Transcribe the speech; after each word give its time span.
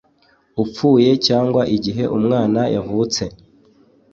upfuye 0.63 1.11
cyangwa 1.27 1.61
igihe 1.75 2.03
umwana 2.17 2.59
wavutse 2.75 3.23